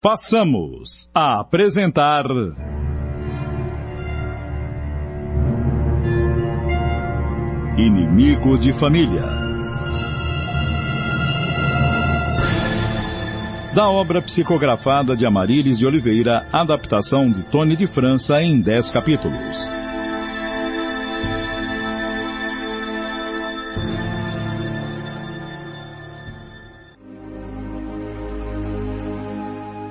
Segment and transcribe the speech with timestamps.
[0.00, 2.24] Passamos a apresentar.
[7.76, 9.24] Inimigo de Família.
[13.74, 19.87] Da obra psicografada de Amarílis de Oliveira, adaptação de Tony de França em 10 capítulos.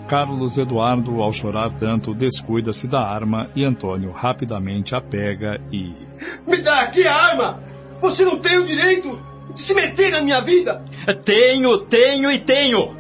[0.08, 5.94] Carlos Eduardo, ao chorar tanto, descuida-se da arma e Antônio rapidamente a pega e.
[6.48, 7.62] Me dá aqui a arma!
[8.02, 9.20] Você não tem o direito
[9.54, 10.86] de se meter na minha vida!
[11.26, 12.96] Tenho, tenho e tenho!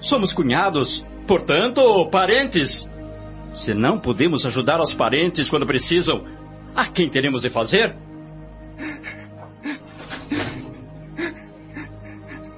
[0.00, 2.88] Somos cunhados, portanto, parentes.
[3.52, 6.24] Se não podemos ajudar os parentes quando precisam,
[6.74, 7.94] a quem teremos de fazer?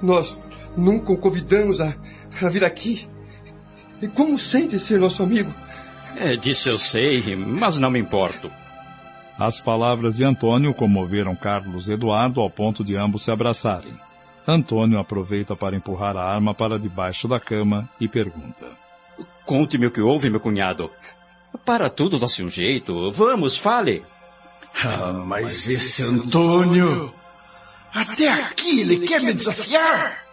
[0.01, 0.39] Nós
[0.77, 1.97] nunca o convidamos a,
[2.41, 3.09] a vir aqui.
[4.01, 5.53] E como sente ser nosso amigo?
[6.17, 8.51] É, disso eu sei, mas não me importo.
[9.39, 13.95] As palavras de Antônio comoveram Carlos Eduardo ao ponto de ambos se abraçarem.
[14.47, 18.73] Antônio aproveita para empurrar a arma para debaixo da cama e pergunta:
[19.45, 20.91] Conte-me o que houve, meu cunhado.
[21.65, 23.13] Para tudo dá-se um jeito.
[23.13, 24.05] Vamos, fale.
[24.85, 27.13] Ah, mas esse Antônio.
[27.93, 30.25] Até aqui ele quer me desafiar?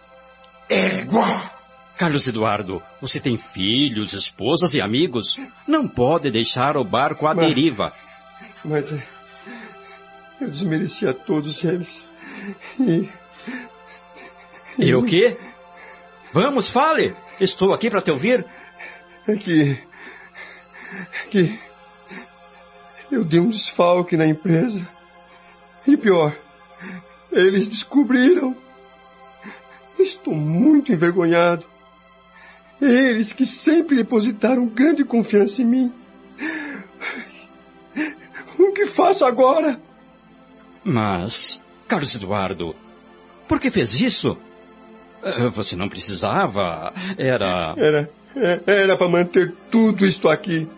[0.68, 1.55] Égua!
[1.96, 5.38] Carlos Eduardo, você tem filhos, esposas e amigos.
[5.66, 7.92] Não pode deixar o barco à Mas- deriva.
[8.64, 9.00] Mas eu
[10.50, 12.04] desmereci a todos eles.
[12.78, 13.08] E
[14.78, 15.38] E o quê?
[16.32, 17.16] Vamos, fale.
[17.40, 18.44] Estou aqui para te ouvir.
[19.26, 19.78] é que.
[21.30, 21.58] que.
[23.10, 24.86] eu dei um desfalque na empresa.
[25.86, 26.36] E pior,
[27.32, 28.54] eles descobriram.
[29.98, 31.64] Estou muito envergonhado.
[32.80, 35.92] Eles que sempre depositaram grande confiança em mim.
[38.58, 39.80] O que faço agora?
[40.84, 42.74] Mas, Carlos Eduardo,
[43.48, 44.36] por que fez isso?
[45.22, 46.92] Eh, Você não precisava.
[47.16, 47.74] Era.
[47.76, 48.10] Era,
[48.66, 50.68] era para manter tudo isto aqui.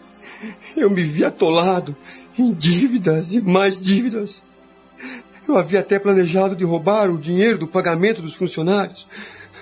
[0.77, 1.97] Eu me vi atolado
[2.39, 4.43] em dívidas e mais dívidas.
[5.47, 9.09] Eu havia até planejado de roubar o dinheiro do pagamento dos funcionários,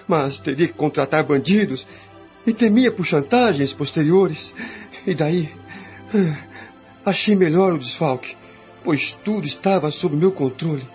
[0.07, 1.87] mas teria que contratar bandidos
[2.47, 4.53] e temia por chantagens posteriores.
[5.07, 5.53] E daí,
[6.15, 6.39] ah,
[7.05, 8.37] achei melhor o desfalque,
[8.85, 10.89] pois tudo estava sob meu controle.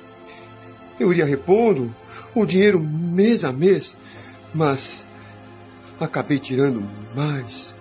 [1.00, 1.94] Eu iria repondo
[2.34, 3.96] o dinheiro mês a mês,
[4.54, 5.04] mas
[6.00, 6.84] acabei tirando
[7.16, 7.74] mais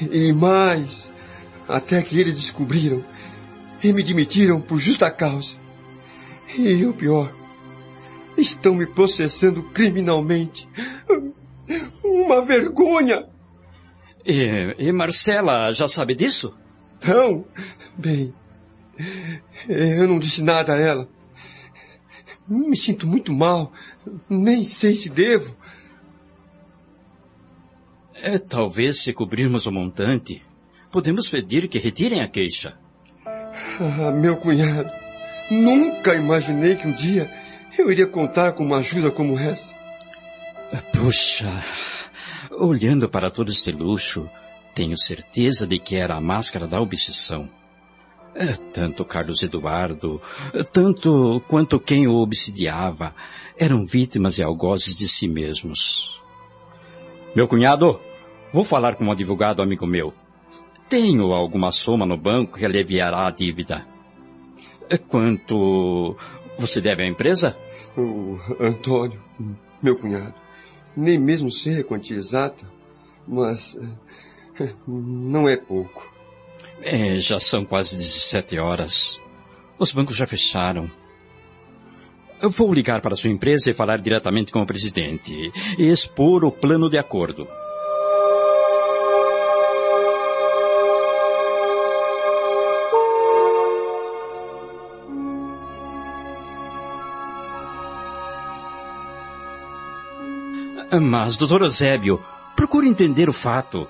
[0.00, 1.10] e mais,
[1.66, 3.04] até que eles descobriram
[3.82, 5.54] e me demitiram por justa causa.
[6.56, 7.32] E o pior,
[8.40, 10.68] estão me processando criminalmente.
[12.02, 13.26] Uma vergonha!
[14.24, 16.54] E, e Marcela já sabe disso?
[17.06, 17.44] Não,
[17.96, 18.34] bem,
[19.68, 21.08] eu não disse nada a ela.
[22.48, 23.72] Me sinto muito mal,
[24.28, 25.56] nem sei se devo.
[28.14, 30.42] É, talvez se cobrirmos o montante,
[30.90, 32.76] podemos pedir que retirem a queixa.
[33.24, 34.90] Ah, meu cunhado,
[35.50, 37.30] nunca imaginei que um dia
[37.78, 39.77] eu iria contar com uma ajuda como essa.
[40.92, 41.64] Puxa,
[42.50, 44.28] olhando para todo este luxo,
[44.74, 47.48] tenho certeza de que era a máscara da obsessão.
[48.34, 50.20] É, tanto Carlos Eduardo,
[50.72, 53.14] tanto quanto quem o obsidiava,
[53.58, 56.22] eram vítimas e algozes de si mesmos.
[57.34, 58.00] Meu cunhado,
[58.52, 60.12] vou falar com um advogado amigo meu.
[60.88, 63.86] Tenho alguma soma no banco que aliviará a dívida.
[64.88, 66.16] É, Quanto
[66.58, 67.56] você deve à empresa?
[67.96, 69.20] O Antônio,
[69.82, 70.34] meu cunhado,
[70.98, 72.66] nem mesmo sei a quantia exata,
[73.26, 73.78] mas
[74.60, 76.12] eh, não é pouco.
[76.82, 79.20] É, já são quase 17 horas.
[79.78, 80.90] Os bancos já fecharam.
[82.40, 85.34] Eu vou ligar para sua empresa e falar diretamente com o presidente
[85.78, 87.48] e expor o plano de acordo.
[100.90, 102.24] Mas, doutor Eusébio,
[102.56, 103.88] procure entender o fato.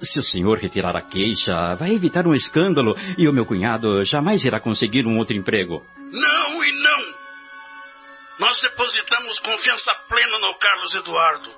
[0.00, 4.44] Se o senhor retirar a queixa, vai evitar um escândalo e o meu cunhado jamais
[4.44, 5.84] irá conseguir um outro emprego.
[5.98, 7.14] Não e não.
[8.38, 11.50] Nós depositamos confiança plena no Carlos Eduardo.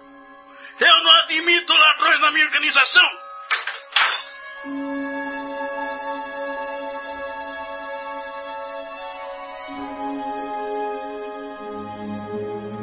[0.81, 3.22] Eu não admito ladrões na minha organização.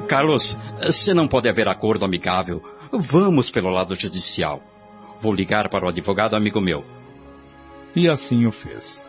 [0.09, 0.59] Carlos,
[0.91, 4.59] se não pode haver acordo amigável, vamos pelo lado judicial.
[5.21, 6.83] Vou ligar para o advogado amigo meu.
[7.95, 9.07] E assim o fez.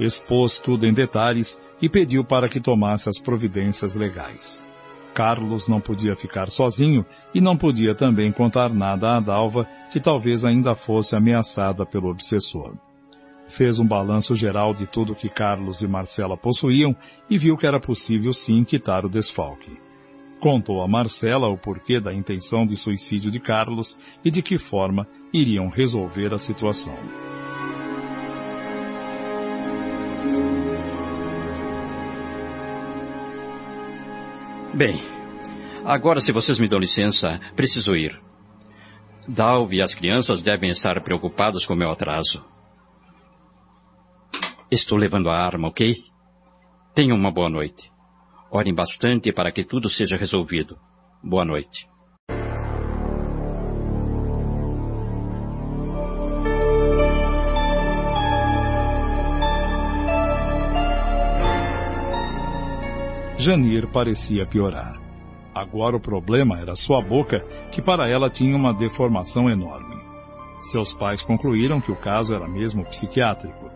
[0.00, 4.66] Expôs tudo em detalhes e pediu para que tomasse as providências legais.
[5.14, 10.44] Carlos não podia ficar sozinho e não podia também contar nada a Dalva, que talvez
[10.44, 12.74] ainda fosse ameaçada pelo obsessor.
[13.46, 16.96] Fez um balanço geral de tudo que Carlos e Marcela possuíam
[17.30, 19.78] e viu que era possível sim quitar o desfalque.
[20.40, 25.06] Contou a Marcela o porquê da intenção de suicídio de Carlos e de que forma
[25.34, 26.96] iriam resolver a situação.
[34.74, 35.02] Bem,
[35.84, 38.18] agora se vocês me dão licença, preciso ir.
[39.28, 42.48] Dalvi e as crianças devem estar preocupados com meu atraso.
[44.70, 45.96] Estou levando a arma, ok?
[46.94, 47.90] Tenham uma boa noite.
[48.52, 50.76] Orem bastante para que tudo seja resolvido.
[51.22, 51.88] Boa noite.
[63.38, 65.00] Janir parecia piorar.
[65.54, 69.96] Agora o problema era sua boca, que para ela tinha uma deformação enorme.
[70.60, 73.70] Seus pais concluíram que o caso era mesmo psiquiátrico.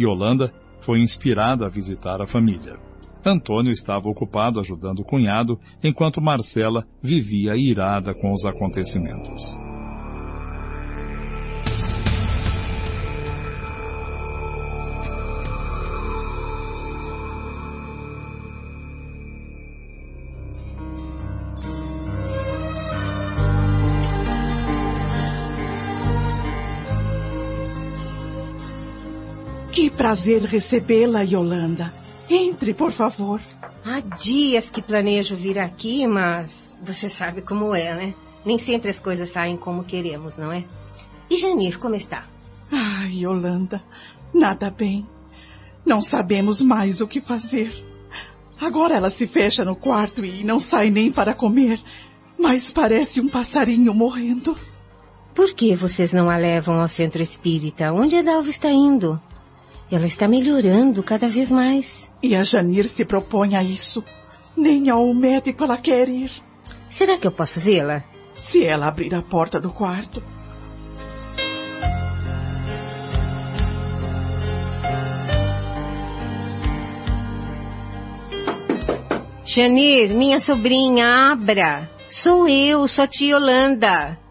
[0.00, 0.50] Yolanda
[0.80, 2.78] foi inspirada a visitar a família.
[3.24, 9.56] Antônio estava ocupado ajudando o cunhado, enquanto Marcela vivia irada com os acontecimentos.
[29.72, 32.03] Que prazer recebê-la, Yolanda.
[32.28, 33.40] Entre, por favor.
[33.84, 38.14] Há dias que planejo vir aqui, mas você sabe como é, né?
[38.44, 40.64] Nem sempre as coisas saem como queremos, não é?
[41.28, 42.26] E Janir, como está?
[42.70, 43.82] Ai, Yolanda,
[44.32, 45.06] nada bem.
[45.84, 47.72] Não sabemos mais o que fazer.
[48.60, 51.82] Agora ela se fecha no quarto e não sai nem para comer,
[52.38, 54.56] mas parece um passarinho morrendo.
[55.34, 57.92] Por que vocês não a levam ao centro espírita?
[57.92, 59.20] Onde a Dalva está indo?
[59.94, 62.10] Ela está melhorando cada vez mais.
[62.20, 64.02] E a Janir se propõe a isso.
[64.56, 66.32] Nem ao médico ela quer ir.
[66.90, 68.02] Será que eu posso vê-la?
[68.34, 70.20] Se ela abrir a porta do quarto.
[79.44, 81.88] Janir, minha sobrinha, abra.
[82.08, 84.23] Sou eu, sua tia Yolanda.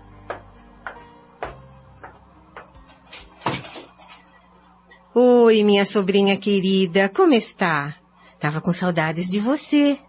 [5.15, 7.95] Oi, minha sobrinha querida, como está?
[8.39, 9.99] Tava com saudades de você.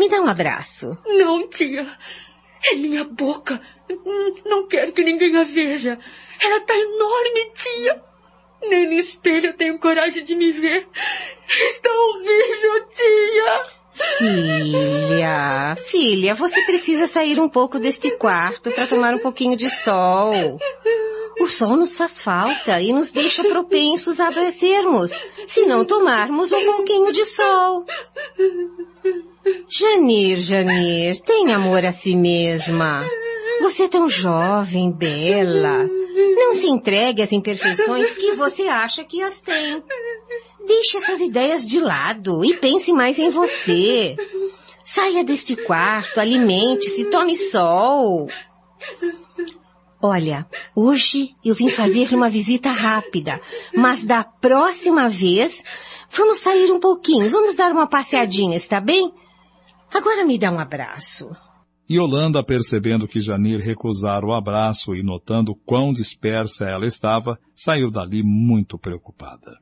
[0.00, 0.96] Me dá um abraço.
[1.06, 1.86] Não, tia.
[2.64, 3.60] É minha boca.
[4.46, 5.98] Não quero que ninguém a veja.
[6.42, 8.02] Ela tá enorme, tia.
[8.62, 10.88] Nem no espelho eu tenho coragem de me ver.
[11.46, 13.78] Está horrível, tia.
[14.16, 20.58] Filha, filha, você precisa sair um pouco deste quarto para tomar um pouquinho de sol.
[21.40, 25.12] O sol nos faz falta e nos deixa propensos a adoecermos,
[25.46, 27.84] se não tomarmos um pouquinho de sol.
[29.68, 33.08] Janir, Janir, tem amor a si mesma.
[33.60, 35.88] Você é tão jovem, bela.
[36.34, 39.82] Não se entregue às imperfeições que você acha que as tem.
[40.66, 44.16] Deixe essas ideias de lado e pense mais em você.
[44.84, 48.28] Saia deste quarto, alimente-se, tome sol.
[50.00, 53.40] Olha, hoje eu vim fazer uma visita rápida,
[53.74, 55.64] mas da próxima vez
[56.16, 59.10] vamos sair um pouquinho, vamos dar uma passeadinha, está bem?
[59.92, 61.28] Agora me dá um abraço.
[61.90, 68.22] Yolanda, percebendo que Janir recusara o abraço e notando quão dispersa ela estava, saiu dali
[68.22, 69.58] muito preocupada.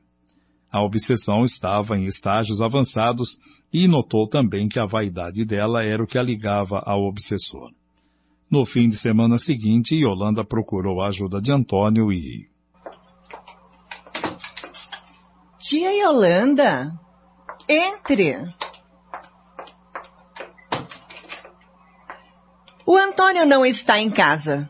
[0.69, 3.39] A obsessão estava em estágios avançados
[3.73, 7.71] e notou também que a vaidade dela era o que a ligava ao obsessor.
[8.49, 12.49] No fim de semana seguinte, Yolanda procurou a ajuda de Antônio e...
[15.59, 16.97] Tia Yolanda,
[17.67, 18.37] entre.
[22.85, 24.69] O Antônio não está em casa.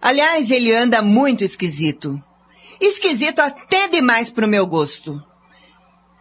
[0.00, 2.20] Aliás, ele anda muito esquisito.
[2.80, 5.22] Esquisito até demais para o meu gosto.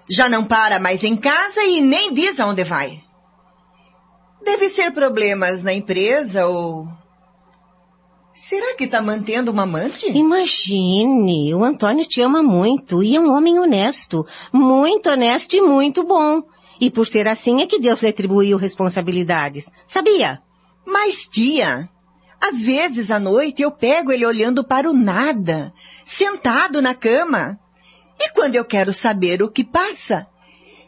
[0.07, 3.01] Já não para mais em casa e nem diz aonde vai.
[4.43, 6.87] Deve ser problemas na empresa ou.
[8.33, 10.09] Será que está mantendo uma amante?
[10.09, 14.25] Imagine, o Antônio te ama muito e é um homem honesto.
[14.51, 16.41] Muito honesto e muito bom.
[16.79, 19.69] E por ser assim é que Deus lhe atribuiu responsabilidades.
[19.85, 20.41] Sabia?
[20.85, 21.87] Mas, tia,
[22.41, 25.71] Às vezes à noite eu pego ele olhando para o nada,
[26.03, 27.59] sentado na cama.
[28.19, 30.25] E quando eu quero saber o que passa,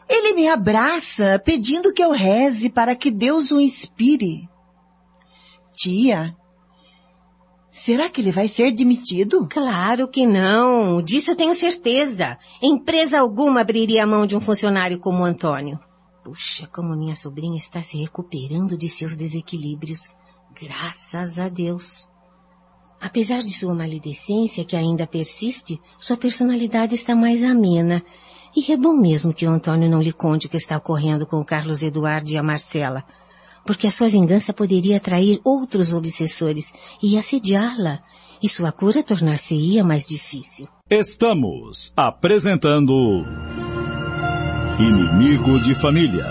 [0.08, 4.48] ele me abraça pedindo que eu reze para que Deus o inspire.
[5.72, 6.36] Tia,
[7.70, 9.48] será que ele vai ser demitido?
[9.48, 11.02] Claro que não.
[11.02, 12.38] Disso eu tenho certeza.
[12.62, 15.78] Empresa alguma abriria a mão de um funcionário como o Antônio.
[16.24, 20.10] Puxa, como minha sobrinha está se recuperando de seus desequilíbrios.
[20.58, 22.08] Graças a Deus.
[23.00, 28.02] Apesar de sua maledicência, que ainda persiste, sua personalidade está mais amena.
[28.56, 31.40] E é bom mesmo que o Antônio não lhe conte o que está ocorrendo com
[31.40, 33.02] o Carlos Eduardo e a Marcela,
[33.66, 37.98] porque a sua vingança poderia atrair outros obsessores e assediá-la,
[38.40, 40.68] e sua cura tornar-se-ia mais difícil.
[40.88, 43.24] Estamos apresentando
[44.78, 46.24] Inimigo de Família.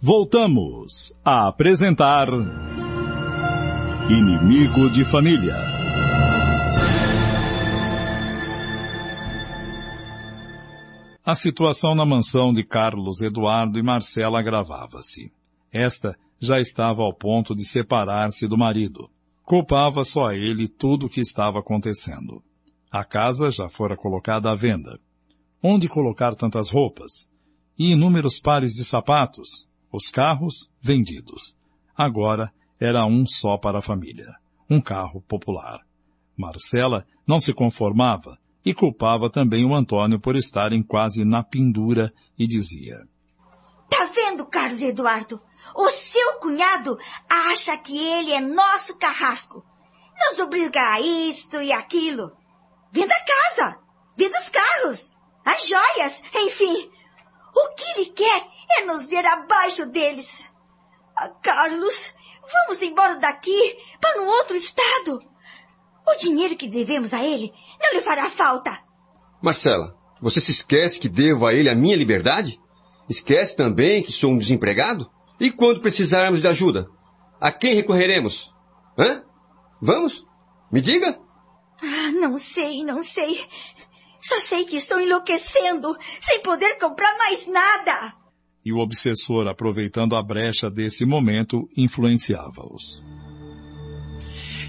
[0.00, 2.28] Voltamos a apresentar
[4.08, 5.77] Inimigo de Família.
[11.28, 15.30] A situação na mansão de Carlos Eduardo e Marcela agravava-se.
[15.70, 19.10] Esta já estava ao ponto de separar-se do marido.
[19.44, 22.42] Culpava só ele tudo o que estava acontecendo.
[22.90, 24.98] A casa já fora colocada à venda.
[25.62, 27.30] Onde colocar tantas roupas?
[27.78, 29.68] E inúmeros pares de sapatos?
[29.92, 31.54] Os carros vendidos.
[31.94, 34.32] Agora era um só para a família.
[34.70, 35.80] Um carro popular.
[36.34, 42.46] Marcela não se conformava e culpava também o Antônio por estarem quase na pendura e
[42.46, 42.98] dizia:
[43.88, 45.40] Tá vendo, Carlos Eduardo?
[45.74, 46.98] O seu cunhado
[47.28, 49.64] acha que ele é nosso carrasco.
[50.18, 52.32] Nos obriga a isto e aquilo.
[52.92, 53.78] Venda a casa,
[54.16, 55.12] venda os carros,
[55.44, 56.90] as joias, enfim.
[57.54, 58.46] O que ele quer
[58.78, 60.48] é nos ver abaixo deles.
[61.16, 62.14] Ah, Carlos,
[62.52, 65.20] vamos embora daqui para um outro estado.
[66.08, 68.78] O dinheiro que devemos a ele não lhe fará falta.
[69.42, 72.58] Marcela, você se esquece que devo a ele a minha liberdade?
[73.08, 75.10] Esquece também que sou um desempregado?
[75.38, 76.86] E quando precisarmos de ajuda?
[77.40, 78.50] A quem recorreremos?
[78.98, 79.22] Hã?
[79.80, 80.24] Vamos?
[80.72, 81.18] Me diga?
[81.80, 83.46] Ah, não sei, não sei.
[84.20, 88.14] Só sei que estou enlouquecendo, sem poder comprar mais nada
[88.68, 93.02] e o obsessor, aproveitando a brecha desse momento, influenciava-os.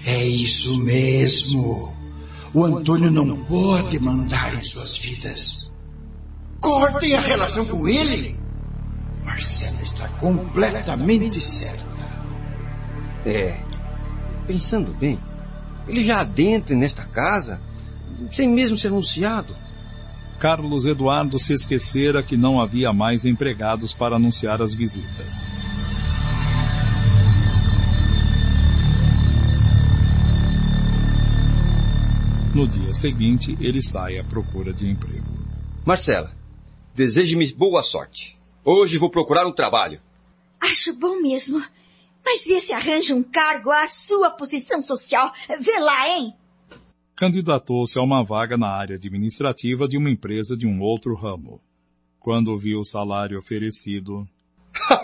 [0.04, 1.94] É isso mesmo.
[2.52, 5.72] O Antônio não pode mandar em suas vidas.
[6.60, 8.38] Cortem a relação com ele.
[9.24, 11.84] Marcela está completamente certa.
[13.24, 13.60] É.
[14.46, 15.18] Pensando bem,
[15.86, 17.60] ele já adentra nesta casa
[18.30, 19.54] sem mesmo ser anunciado.
[20.38, 25.46] Carlos Eduardo se esquecera que não havia mais empregados para anunciar as visitas.
[32.60, 35.24] No dia seguinte, ele sai à procura de emprego.
[35.82, 36.30] Marcela,
[36.94, 38.36] deseje-me boa sorte.
[38.62, 39.98] Hoje vou procurar um trabalho.
[40.60, 41.58] Acho bom mesmo.
[42.22, 45.32] Mas vê se arranja um cargo à sua posição social.
[45.58, 46.34] Vê lá, hein?
[47.16, 51.62] candidatou-se a uma vaga na área administrativa de uma empresa de um outro ramo.
[52.18, 54.28] Quando viu o salário oferecido.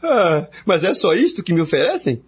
[0.00, 2.22] ah, mas é só isto que me oferecem?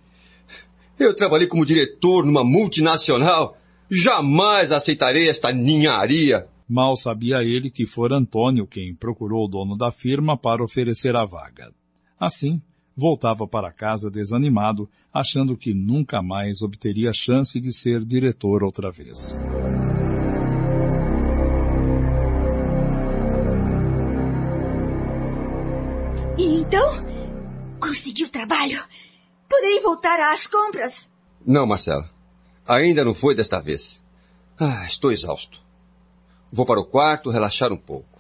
[0.99, 3.57] Eu trabalhei como diretor numa multinacional.
[3.91, 6.49] Jamais aceitarei esta ninharia.
[6.69, 11.25] Mal sabia ele que fora Antônio quem procurou o dono da firma para oferecer a
[11.25, 11.71] vaga.
[12.19, 12.61] Assim,
[12.97, 19.39] voltava para casa desanimado, achando que nunca mais obteria chance de ser diretor outra vez.
[26.39, 27.05] E então?
[27.79, 28.83] Conseguiu trabalho?
[29.49, 31.11] Poderei voltar às compras?
[31.45, 32.11] Não, Marcela.
[32.67, 34.03] Ainda não foi desta vez.
[34.59, 35.63] Ah, estou exausto.
[36.53, 38.17] Vou para o quarto relaxar um pouco.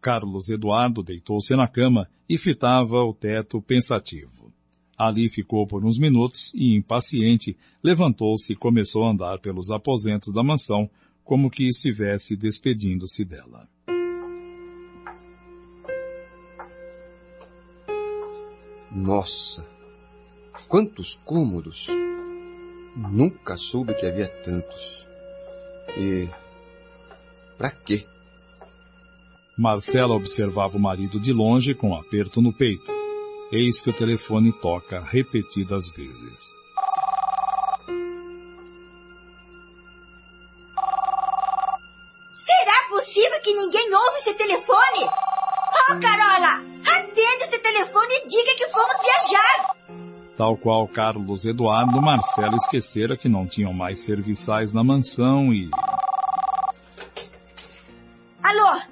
[0.00, 4.52] Carlos Eduardo deitou-se na cama e fitava o teto pensativo.
[4.98, 10.42] Ali ficou por uns minutos e, impaciente, levantou-se e começou a andar pelos aposentos da
[10.42, 10.90] mansão,
[11.24, 13.68] como que estivesse despedindo-se dela.
[18.94, 19.64] Nossa!
[20.68, 21.88] Quantos cômodos!
[22.94, 25.06] Nunca soube que havia tantos.
[25.96, 26.28] E.
[27.56, 28.06] para quê?
[29.56, 32.84] Marcela observava o marido de longe com um aperto no peito.
[33.50, 36.54] Eis que o telefone toca repetidas vezes.
[42.44, 45.06] Será possível que ninguém ouve esse telefone?
[45.90, 46.81] Oh, Carola!
[47.22, 49.76] Atenda esse telefone e diga que fomos viajar.
[50.36, 55.70] Tal qual Carlos Eduardo, Marcelo esquecera que não tinham mais serviçais na mansão e...
[58.42, 58.82] Alô?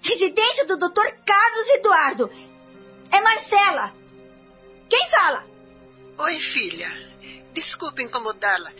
[0.00, 1.08] Residência do Dr.
[1.24, 2.30] Carlos Eduardo.
[3.10, 3.92] É Marcela.
[4.88, 5.44] Quem fala?
[6.18, 6.88] Oi, filha.
[7.52, 8.70] Desculpe incomodá-la,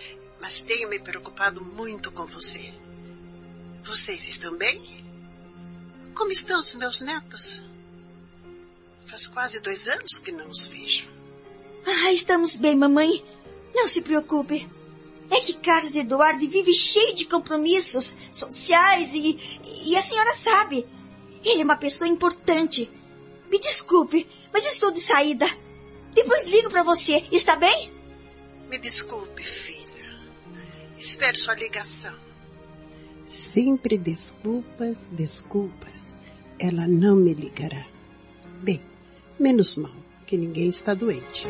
[0.41, 2.73] mas tenho me preocupado muito com você.
[3.83, 5.05] Vocês estão bem?
[6.15, 7.65] Como estão os meus netos?
[9.19, 11.09] Faz quase dois anos que não os vejo.
[11.85, 13.25] Ah, estamos bem, mamãe.
[13.75, 14.71] Não se preocupe.
[15.29, 19.37] É que Carlos Eduardo vive cheio de compromissos sociais e,
[19.91, 20.87] e a senhora sabe.
[21.45, 22.89] Ele é uma pessoa importante.
[23.51, 25.47] Me desculpe, mas estou de saída.
[26.15, 27.93] Depois ligo para você, está bem?
[28.71, 30.23] Me desculpe, filha.
[30.97, 32.15] Espero sua ligação.
[33.25, 36.15] Sempre desculpas, desculpas.
[36.57, 37.85] Ela não me ligará.
[38.63, 38.81] Bem,
[39.39, 39.93] menos mal
[40.27, 41.47] que ninguém está doente.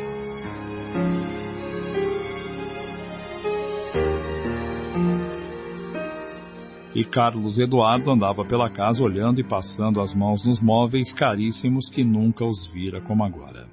[6.94, 12.02] E Carlos Eduardo andava pela casa olhando e passando as mãos nos móveis caríssimos que
[12.02, 13.68] nunca os vira como agora.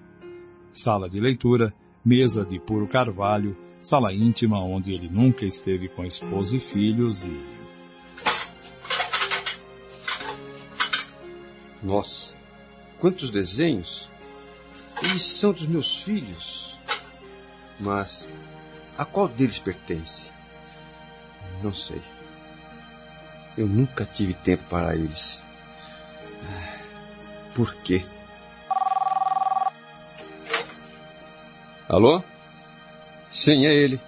[0.72, 6.58] Sala de leitura, mesa de puro carvalho, sala íntima onde ele nunca esteve com esposa
[6.58, 7.40] e filhos e.
[11.82, 12.36] Nossa,
[13.06, 14.10] quantos desenhos!
[15.04, 16.76] Eles são dos meus filhos.
[17.80, 18.28] Mas
[18.98, 20.24] a qual deles pertence?
[21.62, 22.02] Não sei.
[23.56, 25.44] Eu nunca tive tempo para eles.
[27.54, 28.04] Por quê?
[31.88, 32.24] Alô?
[33.32, 34.00] Sim, é ele.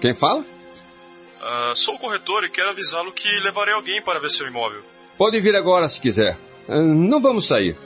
[0.00, 0.40] Quem fala?
[0.40, 4.82] Uh, sou o corretor e quero avisá-lo que levarei alguém para ver seu imóvel.
[5.16, 6.36] Pode vir agora se quiser.
[6.68, 7.78] Uh, não vamos sair.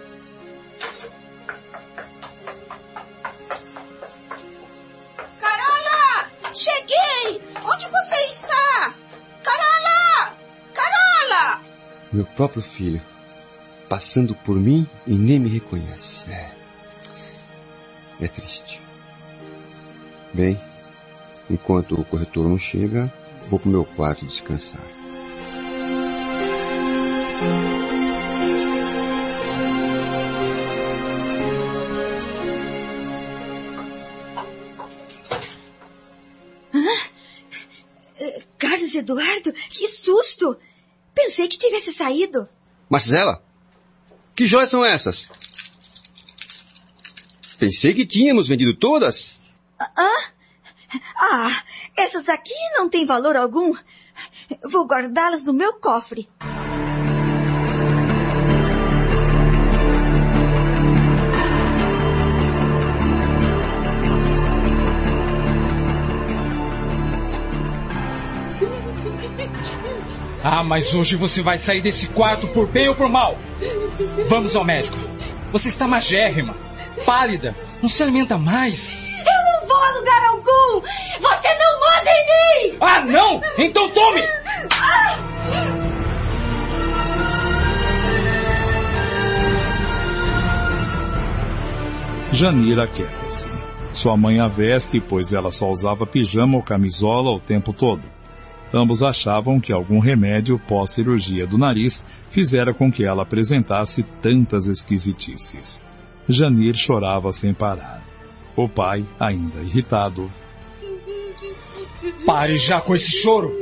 [12.14, 13.02] Meu próprio filho.
[13.88, 16.22] Passando por mim e nem me reconhece.
[16.30, 16.52] É.
[18.20, 18.80] É triste.
[20.32, 20.56] Bem,
[21.50, 23.12] enquanto o corretor não chega,
[23.50, 24.80] vou para o meu quarto descansar.
[42.04, 42.48] Saído.
[42.88, 43.42] Marcela,
[44.36, 45.30] que joias são essas?
[47.58, 49.40] Pensei que tínhamos vendido todas.
[49.78, 50.30] Ah?
[51.16, 51.64] Ah,
[51.96, 53.74] essas aqui não têm valor algum.
[54.70, 56.28] Vou guardá-las no meu cofre.
[70.46, 73.38] Ah, mas hoje você vai sair desse quarto por bem ou por mal.
[74.28, 74.98] Vamos ao médico.
[75.50, 76.54] Você está magérrima,
[77.06, 78.92] pálida, não se alimenta mais.
[79.20, 80.82] Eu não vou a lugar algum!
[81.18, 82.76] Você não manda em mim!
[82.78, 83.40] Ah, não!
[83.56, 84.20] Então tome!
[92.32, 93.48] Janira aquieta-se.
[93.90, 98.02] Sua mãe a veste, pois ela só usava pijama ou camisola o tempo todo.
[98.76, 105.80] Ambos achavam que algum remédio pós-cirurgia do nariz fizera com que ela apresentasse tantas esquisitices.
[106.28, 108.02] Janir chorava sem parar.
[108.56, 110.28] O pai, ainda irritado.
[112.26, 113.52] Pare já com esse choro!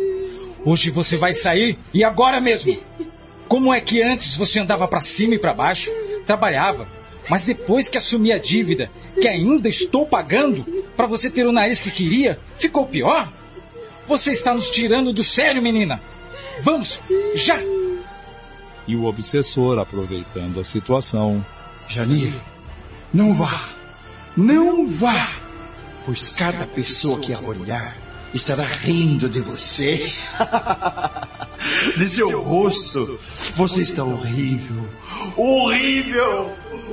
[0.64, 2.74] Hoje você vai sair e agora mesmo!
[3.46, 5.90] Como é que antes você andava para cima e para baixo,
[6.24, 6.88] trabalhava,
[7.28, 8.88] mas depois que assumi a dívida,
[9.20, 10.64] que ainda estou pagando,
[10.96, 13.41] para você ter o nariz que queria, ficou pior?
[14.06, 16.00] Você está nos tirando do sério, menina!
[16.62, 17.00] Vamos,
[17.34, 17.58] já!
[18.86, 21.44] E o obsessor, aproveitando a situação.
[21.88, 22.34] Janir,
[23.12, 23.70] não vá!
[24.36, 25.32] Não vá!
[26.04, 27.96] Pois cada pessoa que a olhar
[28.34, 30.12] estará rindo de você.
[31.96, 33.18] de seu rosto.
[33.54, 34.88] Você está horrível.
[35.36, 36.52] Horrível!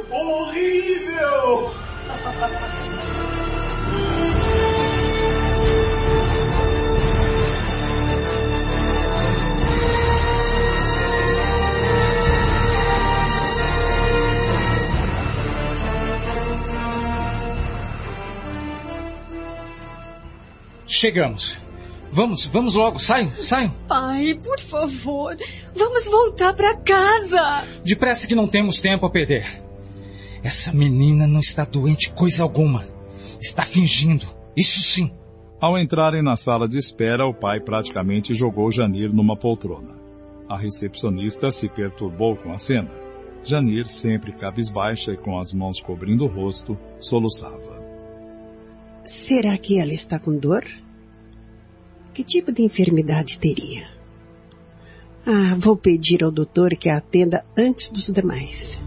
[0.10, 1.74] Horrível!
[20.99, 21.57] Chegamos.
[22.12, 23.73] Vamos, vamos logo, saiam, saiam.
[23.88, 25.33] Pai, por favor,
[25.73, 27.63] vamos voltar para casa.
[27.85, 29.63] Depressa que não temos tempo a perder.
[30.43, 32.85] Essa menina não está doente coisa alguma.
[33.39, 34.25] Está fingindo,
[34.57, 35.09] isso sim.
[35.62, 39.97] Ao entrarem na sala de espera, o pai praticamente jogou Janir numa poltrona.
[40.49, 42.91] A recepcionista se perturbou com a cena.
[43.41, 47.79] Janir, sempre cabisbaixa e com as mãos cobrindo o rosto, soluçava.
[49.05, 50.65] Será que ela está com dor?
[52.19, 53.88] Que tipo de enfermidade teria?
[55.25, 58.77] Ah, vou pedir ao doutor que a atenda antes dos demais.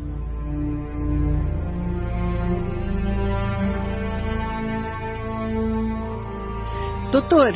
[7.10, 7.54] Doutor,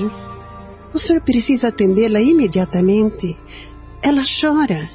[0.94, 3.38] o senhor precisa atendê-la imediatamente.
[4.02, 4.90] Ela chora.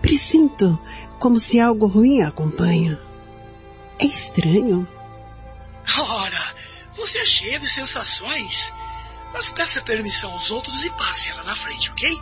[0.00, 0.78] Presinto
[1.18, 2.96] como se algo ruim a acompanha.
[3.98, 4.86] É estranho.
[5.98, 6.54] Ora,
[6.94, 8.72] você é cheia de sensações.
[9.32, 12.20] Mas peça permissão aos outros e passe ela na frente, ok?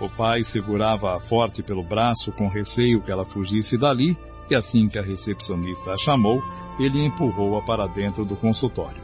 [0.00, 4.16] O pai segurava-a forte pelo braço com receio que ela fugisse dali,
[4.50, 6.42] e assim que a recepcionista a chamou,
[6.78, 9.02] ele empurrou-a para dentro do consultório.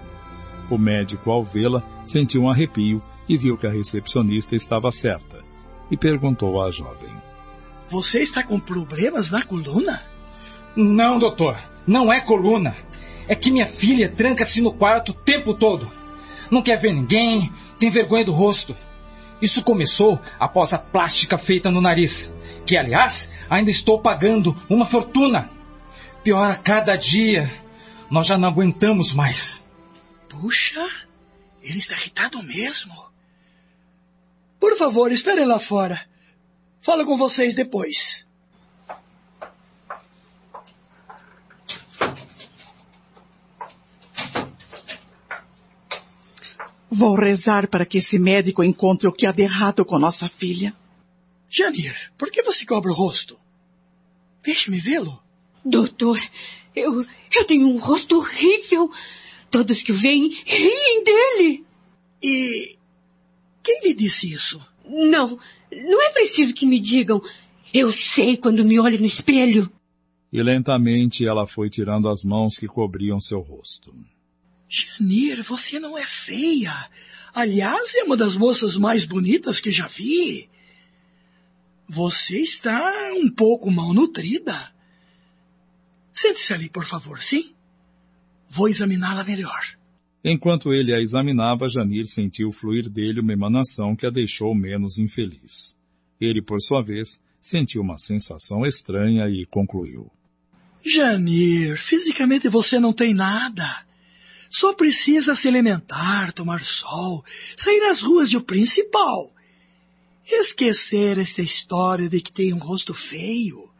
[0.71, 5.43] O médico, ao vê-la, sentiu um arrepio e viu que a recepcionista estava certa,
[5.91, 7.15] e perguntou à jovem:
[7.89, 10.03] Você está com problemas na coluna?
[10.77, 12.75] Não, doutor, não é coluna.
[13.27, 15.91] É que minha filha tranca-se no quarto o tempo todo.
[16.51, 18.77] Não quer ver ninguém, tem vergonha do rosto.
[19.41, 22.35] Isso começou após a plástica feita no nariz,
[22.67, 25.51] que aliás ainda estou pagando uma fortuna.
[26.23, 27.51] Pior a cada dia.
[28.11, 29.65] Nós já não aguentamos mais.
[30.29, 30.87] Puxa,
[31.63, 32.93] ele está irritado mesmo.
[34.59, 36.05] Por favor, esperem lá fora.
[36.83, 38.27] Falo com vocês depois.
[46.91, 50.75] Vou rezar para que esse médico encontre o que há de errado com nossa filha.
[51.49, 53.39] Janir, por que você cobre o rosto?
[54.43, 55.23] Deixe-me vê-lo.
[55.65, 56.19] Doutor,
[56.75, 58.91] eu, eu tenho um rosto horrível.
[59.51, 61.65] Todos que o veem riem dele.
[62.23, 62.77] E
[63.63, 64.61] quem lhe disse isso?
[64.85, 65.39] Não,
[65.71, 67.23] não é preciso que me digam.
[67.73, 69.71] Eu sei quando me olho no espelho.
[70.33, 73.95] E lentamente ela foi tirando as mãos que cobriam seu rosto.
[74.71, 76.89] Janir, você não é feia.
[77.35, 80.49] Aliás, é uma das moças mais bonitas que já vi.
[81.89, 84.73] Você está um pouco mal nutrida.
[86.13, 87.53] Sente-se ali, por favor, sim?
[88.49, 89.61] Vou examiná-la melhor.
[90.25, 95.77] Enquanto ele a examinava, Janir sentiu fluir dele uma emanação que a deixou menos infeliz.
[96.21, 100.13] Ele, por sua vez, sentiu uma sensação estranha e concluiu.
[100.85, 103.90] Janir, fisicamente você não tem nada.
[104.51, 107.25] Só precisa se alimentar, tomar sol,
[107.57, 109.33] sair às ruas de o principal.
[110.27, 113.71] Esquecer esta história de que tem um rosto feio.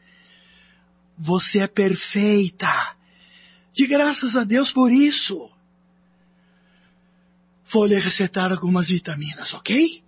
[1.19, 2.97] Você é perfeita.
[3.73, 5.53] De graças a Deus por isso.
[7.67, 10.05] Vou lhe recetar algumas vitaminas, ok?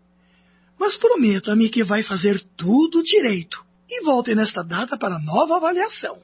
[0.79, 6.23] Mas prometa-me que vai fazer tudo direito e volte nesta data para nova avaliação.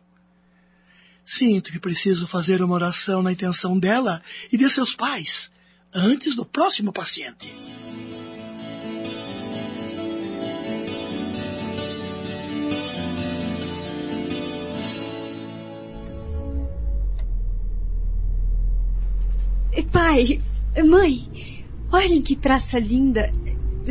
[1.28, 5.50] Sinto que preciso fazer uma oração na intenção dela e de seus pais,
[5.92, 7.54] antes do próximo paciente.
[19.92, 20.40] Pai,
[20.82, 21.28] mãe,
[21.92, 23.30] olhem que praça linda.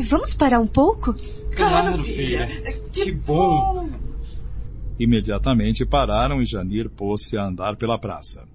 [0.10, 1.13] Vamos parar um pouco?
[1.56, 2.47] Claro, filha.
[2.91, 3.87] Que bom.
[5.00, 8.48] Imediatamente pararam e Janir pôs-se a andar pela praça.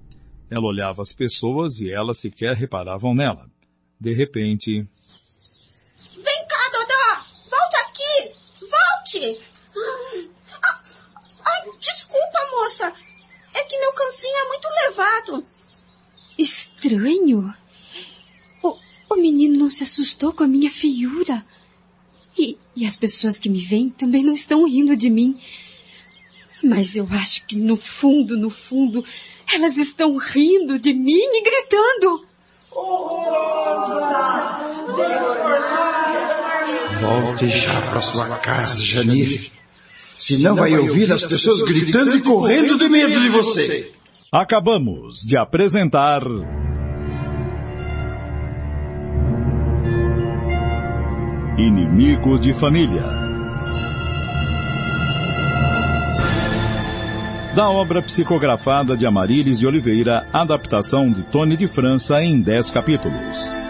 [0.51, 3.49] Ela olhava as pessoas e elas sequer reparavam nela.
[4.01, 4.73] De repente.
[4.73, 7.23] Vem cá, Dodó!
[7.49, 8.33] Volte aqui!
[8.61, 9.41] Volte!
[10.63, 10.83] Ah,
[11.45, 12.93] ah, desculpa, moça.
[13.55, 15.47] É que meu cansinho é muito levado.
[16.37, 17.55] Estranho.
[18.63, 18.79] O,
[19.11, 21.47] o menino não se assustou com a minha feiura.
[22.37, 25.41] E, e as pessoas que me veem também não estão rindo de mim.
[26.63, 29.05] Mas eu acho que no fundo, no fundo,
[29.53, 32.25] elas estão rindo de mim e gritando.
[37.01, 39.51] Volte já para sua casa, Janir.
[40.17, 43.91] Senão vai ouvir as pessoas gritando e correndo de medo de você.
[44.33, 46.23] Acabamos de apresentar.
[51.59, 53.22] Inimigo de Família.
[57.55, 63.62] Da obra psicografada de Amarílis de Oliveira, adaptação de Tony de França em 10 capítulos.